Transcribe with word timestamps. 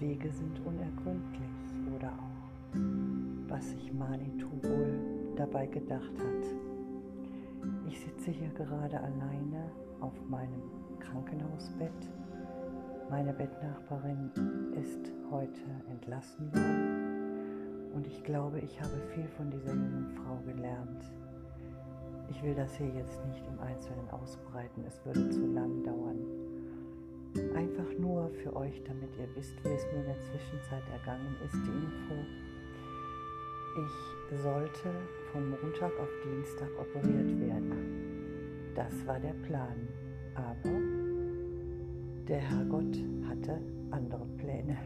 Wege 0.00 0.30
sind 0.30 0.58
unergründlich 0.64 1.50
oder 1.94 2.08
auch, 2.08 2.78
was 3.48 3.70
sich 3.70 3.92
Manitou 3.92 4.50
wohl 4.62 4.98
dabei 5.36 5.66
gedacht 5.66 6.12
hat. 6.18 6.46
Ich 7.86 8.00
sitze 8.00 8.30
hier 8.30 8.48
gerade 8.48 8.98
alleine 8.98 9.70
auf 10.00 10.14
meinem 10.28 10.62
Krankenhausbett. 11.00 11.92
Meine 13.10 13.34
Bettnachbarin 13.34 14.30
ist 14.74 15.12
heute 15.30 15.60
entlassen 15.90 16.50
worden 16.54 17.92
und 17.94 18.06
ich 18.06 18.24
glaube, 18.24 18.60
ich 18.60 18.80
habe 18.80 18.96
viel 19.14 19.28
von 19.36 19.50
dieser 19.50 19.74
jungen 19.74 20.16
Frau 20.16 20.38
gelernt. 20.46 21.12
Ich 22.30 22.42
will 22.42 22.54
das 22.54 22.74
hier 22.76 22.88
jetzt 22.88 23.20
nicht 23.26 23.44
im 23.46 23.60
Einzelnen 23.60 24.08
ausbreiten, 24.10 24.82
es 24.86 25.04
würde 25.04 25.28
zu 25.28 25.44
lang 25.46 25.82
dauern. 25.82 26.49
Einfach 27.54 27.98
nur 27.98 28.30
für 28.42 28.54
euch, 28.56 28.82
damit 28.84 29.16
ihr 29.16 29.28
wisst, 29.36 29.54
wie 29.64 29.68
es 29.68 29.84
mir 29.92 30.00
in 30.00 30.06
der 30.06 30.20
Zwischenzeit 30.20 30.82
ergangen 30.92 31.36
ist, 31.44 31.54
die 31.54 31.84
Info. 31.84 32.14
Ich 33.84 34.38
sollte 34.42 34.90
von 35.32 35.50
Montag 35.50 35.92
auf 36.00 36.08
Dienstag 36.24 36.68
operiert 36.78 37.40
werden. 37.40 38.72
Das 38.74 39.06
war 39.06 39.20
der 39.20 39.34
Plan. 39.46 39.88
Aber 40.34 40.70
der 42.28 42.38
Herrgott 42.38 42.96
hatte 43.28 43.60
andere 43.90 44.26
Pläne. 44.36 44.78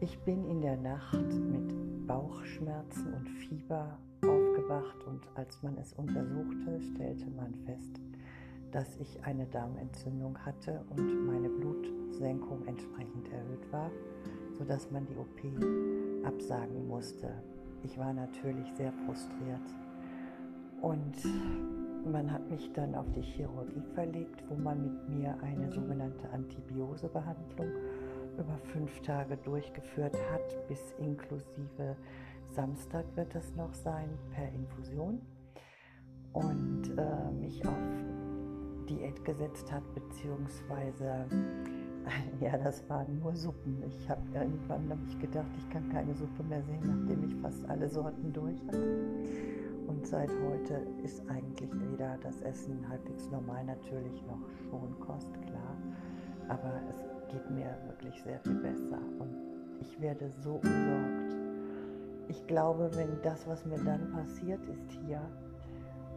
Ich 0.00 0.18
bin 0.20 0.44
in 0.50 0.60
der 0.60 0.76
Nacht 0.76 1.14
mit 1.14 2.06
Bauchschmerzen 2.06 3.14
und 3.14 3.28
Fieber 3.28 3.98
aufgewacht 4.22 5.04
und 5.06 5.20
als 5.34 5.62
man 5.62 5.76
es 5.78 5.92
untersuchte, 5.94 6.80
stellte 6.94 7.30
man 7.30 7.54
fest, 7.64 8.00
dass 8.76 8.94
ich 8.98 9.24
eine 9.24 9.46
Darmentzündung 9.46 10.36
hatte 10.44 10.84
und 10.90 11.26
meine 11.26 11.48
Blutsenkung 11.48 12.66
entsprechend 12.66 13.26
erhöht 13.32 13.72
war, 13.72 13.90
sodass 14.52 14.90
man 14.90 15.06
die 15.06 15.16
OP 15.16 16.26
absagen 16.26 16.86
musste. 16.86 17.32
Ich 17.84 17.96
war 17.96 18.12
natürlich 18.12 18.70
sehr 18.74 18.92
frustriert 18.92 19.74
und 20.82 21.16
man 22.12 22.30
hat 22.30 22.50
mich 22.50 22.70
dann 22.74 22.94
auf 22.94 23.10
die 23.12 23.22
Chirurgie 23.22 23.82
verlegt, 23.94 24.44
wo 24.50 24.56
man 24.56 24.82
mit 24.82 25.08
mir 25.08 25.34
eine 25.40 25.72
sogenannte 25.72 26.28
Antibiosebehandlung 26.28 27.68
über 28.36 28.58
fünf 28.74 29.00
Tage 29.00 29.38
durchgeführt 29.38 30.18
hat, 30.30 30.68
bis 30.68 30.92
inklusive 30.98 31.96
Samstag 32.54 33.06
wird 33.14 33.34
es 33.36 33.56
noch 33.56 33.72
sein 33.72 34.10
per 34.34 34.52
Infusion 34.52 35.22
und 36.34 36.90
äh, 36.98 37.30
mich 37.40 37.66
auf 37.66 38.25
Diät 38.86 39.24
gesetzt 39.24 39.70
hat, 39.72 39.82
beziehungsweise 39.94 41.26
ja, 42.40 42.56
das 42.58 42.88
waren 42.88 43.18
nur 43.18 43.34
Suppen. 43.34 43.82
Ich 43.86 44.08
habe 44.08 44.22
irgendwann 44.34 44.88
hab 44.88 44.98
ich 45.08 45.18
gedacht, 45.18 45.50
ich 45.58 45.68
kann 45.70 45.88
keine 45.90 46.14
Suppe 46.14 46.42
mehr 46.44 46.62
sehen, 46.62 46.82
nachdem 46.84 47.24
ich 47.24 47.34
fast 47.36 47.68
alle 47.68 47.88
Sorten 47.88 48.32
durch 48.32 48.60
hatte. 48.66 49.06
Und 49.86 50.06
seit 50.06 50.30
heute 50.30 50.86
ist 51.04 51.22
eigentlich 51.28 51.70
wieder 51.72 52.18
das 52.22 52.42
Essen 52.42 52.88
halbwegs 52.88 53.30
normal, 53.30 53.64
natürlich 53.64 54.24
noch 54.26 54.40
schon 54.68 54.98
Kost, 55.00 55.32
klar. 55.42 55.76
Aber 56.48 56.80
es 56.90 57.32
geht 57.32 57.50
mir 57.50 57.76
wirklich 57.86 58.20
sehr 58.22 58.40
viel 58.40 58.54
besser 58.54 59.00
und 59.18 59.34
ich 59.80 60.00
werde 60.00 60.30
so 60.42 60.54
umsorgt. 60.54 61.36
Ich 62.28 62.46
glaube, 62.46 62.90
wenn 62.94 63.20
das, 63.22 63.46
was 63.46 63.64
mir 63.64 63.78
dann 63.78 64.10
passiert 64.12 64.64
ist 64.66 64.90
hier, 65.04 65.20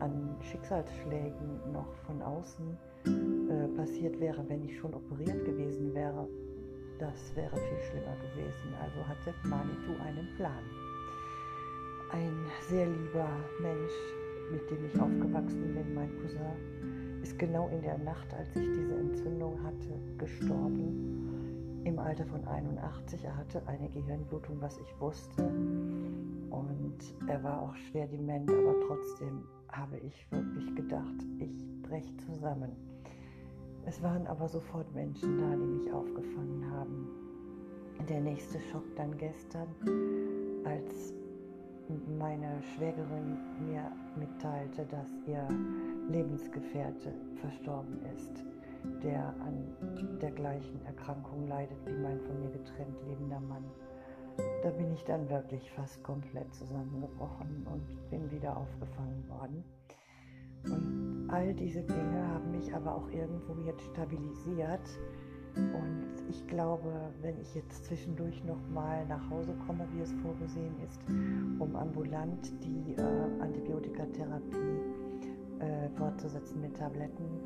an 0.00 0.36
Schicksalsschlägen 0.42 1.72
noch 1.72 1.92
von 2.06 2.22
außen 2.22 2.76
äh, 3.06 3.68
passiert 3.76 4.18
wäre, 4.20 4.44
wenn 4.48 4.64
ich 4.64 4.78
schon 4.78 4.94
operiert 4.94 5.44
gewesen 5.44 5.94
wäre, 5.94 6.28
das 6.98 7.34
wäre 7.36 7.56
viel 7.56 7.82
schlimmer 7.90 8.16
gewesen. 8.16 8.74
Also 8.82 9.06
hatte 9.06 9.34
Manitou 9.44 10.02
einen 10.02 10.28
Plan. 10.36 10.64
Ein 12.10 12.34
sehr 12.68 12.86
lieber 12.86 13.28
Mensch, 13.60 13.92
mit 14.50 14.70
dem 14.70 14.84
ich 14.86 15.00
aufgewachsen 15.00 15.74
bin, 15.74 15.94
mein 15.94 16.10
Cousin, 16.20 17.20
ist 17.22 17.38
genau 17.38 17.68
in 17.68 17.82
der 17.82 17.98
Nacht, 17.98 18.32
als 18.34 18.48
ich 18.56 18.66
diese 18.66 18.94
Entzündung 18.94 19.62
hatte, 19.62 20.00
gestorben. 20.18 21.82
Im 21.84 21.98
Alter 21.98 22.26
von 22.26 22.46
81. 22.46 23.24
Er 23.24 23.36
hatte 23.36 23.62
eine 23.66 23.88
Gehirnblutung, 23.90 24.60
was 24.60 24.78
ich 24.78 25.00
wusste. 25.00 25.42
Und 25.42 26.98
er 27.26 27.42
war 27.42 27.62
auch 27.62 27.74
schwer 27.76 28.06
dement, 28.06 28.50
aber 28.50 28.74
trotzdem 28.86 29.44
habe 29.72 29.98
ich 29.98 30.26
wirklich 30.30 30.74
gedacht, 30.74 31.24
ich 31.38 31.82
breche 31.82 32.16
zusammen. 32.18 32.72
Es 33.86 34.02
waren 34.02 34.26
aber 34.26 34.48
sofort 34.48 34.92
Menschen 34.94 35.38
da, 35.38 35.56
die 35.56 35.82
mich 35.82 35.92
aufgefangen 35.92 36.70
haben. 36.70 37.08
Der 38.08 38.20
nächste 38.20 38.60
Schock 38.60 38.84
dann 38.96 39.16
gestern, 39.16 39.68
als 40.64 41.14
meine 42.18 42.62
Schwägerin 42.74 43.38
mir 43.66 43.90
mitteilte, 44.16 44.84
dass 44.86 45.08
ihr 45.26 45.46
Lebensgefährte 46.10 47.14
verstorben 47.40 47.98
ist, 48.14 48.44
der 49.02 49.34
an 49.40 49.64
der 50.20 50.30
gleichen 50.32 50.84
Erkrankung 50.84 51.48
leidet 51.48 51.78
wie 51.86 52.02
mein 52.02 52.20
von 52.20 52.40
mir 52.40 52.50
getrennt 52.50 52.96
lebender 53.08 53.40
Mann. 53.40 53.64
Da 54.68 54.74
bin 54.74 54.92
ich 54.92 55.02
dann 55.04 55.30
wirklich 55.30 55.70
fast 55.70 56.04
komplett 56.04 56.52
zusammengebrochen 56.52 57.66
und 57.72 58.10
bin 58.10 58.30
wieder 58.30 58.54
aufgefangen 58.54 59.26
worden. 59.26 59.64
Und 60.64 61.30
all 61.30 61.54
diese 61.54 61.80
Dinge 61.84 62.28
haben 62.28 62.50
mich 62.50 62.74
aber 62.74 62.94
auch 62.94 63.08
irgendwo 63.08 63.54
jetzt 63.64 63.80
stabilisiert. 63.84 64.86
Und 65.56 66.22
ich 66.28 66.46
glaube, 66.48 66.92
wenn 67.22 67.40
ich 67.40 67.54
jetzt 67.54 67.86
zwischendurch 67.86 68.44
nochmal 68.44 69.06
nach 69.06 69.30
Hause 69.30 69.54
komme, 69.66 69.88
wie 69.94 70.02
es 70.02 70.12
vorgesehen 70.20 70.74
ist, 70.84 71.00
um 71.08 71.74
ambulant 71.74 72.52
die 72.62 72.92
äh, 72.92 73.40
Antibiotikatherapie 73.40 74.80
äh, 75.60 75.88
fortzusetzen 75.96 76.60
mit 76.60 76.76
Tabletten 76.76 77.40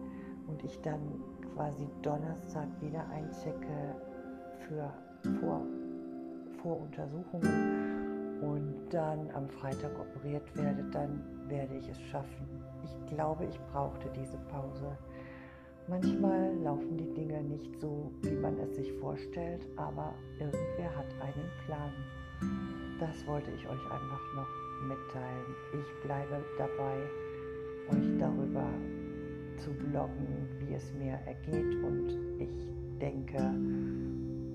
und 0.48 0.64
ich 0.64 0.76
dann 0.80 1.22
quasi 1.54 1.86
Donnerstag 2.02 2.66
wieder 2.80 3.08
einchecke 3.10 3.94
für 4.66 4.92
vor 5.38 5.62
Voruntersuchungen 6.62 8.40
und 8.40 8.88
dann 8.90 9.30
am 9.32 9.48
Freitag 9.48 9.92
operiert 9.98 10.56
werde, 10.56 10.84
dann 10.92 11.22
werde 11.48 11.76
ich 11.76 11.88
es 11.88 12.00
schaffen. 12.02 12.46
Ich 12.84 13.14
glaube, 13.14 13.44
ich 13.44 13.58
brauchte 13.72 14.08
diese 14.16 14.38
Pause. 14.50 14.96
Manchmal 15.88 16.54
laufen 16.62 16.96
die 16.96 17.12
Dinge 17.12 17.42
nicht 17.42 17.80
so, 17.80 18.12
wie 18.22 18.36
man 18.36 18.58
es 18.58 18.76
sich 18.76 18.92
vorstellt, 18.94 19.66
aber 19.76 20.14
irgendwer 20.38 20.96
hat 20.96 21.06
einen 21.20 21.50
Plan. 21.66 21.92
Das 23.00 23.26
wollte 23.26 23.50
ich 23.50 23.66
euch 23.66 23.84
einfach 23.90 24.34
noch 24.36 24.48
mitteilen. 24.86 25.54
Ich 25.72 26.04
bleibe 26.04 26.44
dabei, 26.56 26.96
euch 27.90 28.18
darüber 28.18 28.66
zu 29.56 29.72
bloggen, 29.72 30.48
wie 30.60 30.74
es 30.74 30.92
mir 30.94 31.18
ergeht 31.26 31.74
und 31.82 32.08
ich 32.38 32.68
denke, 33.00 33.54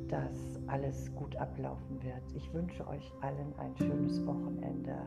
dass 0.09 0.56
alles 0.67 1.13
gut 1.15 1.35
ablaufen 1.35 2.01
wird. 2.03 2.23
Ich 2.35 2.53
wünsche 2.53 2.87
euch 2.87 3.11
allen 3.21 3.53
ein 3.57 3.75
schönes 3.77 4.25
Wochenende. 4.25 4.97